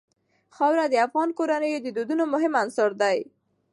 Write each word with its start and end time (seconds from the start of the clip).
خاوره 0.55 0.85
د 0.89 0.95
افغان 1.05 1.29
کورنیو 1.37 1.83
د 1.83 1.87
دودونو 1.97 2.23
مهم 2.33 2.53
عنصر 2.61 2.89
دی. 3.01 3.17